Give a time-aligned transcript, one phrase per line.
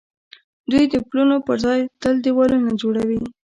[0.71, 3.21] دوی د پلونو پر ځای تل دېوالونه جوړوي.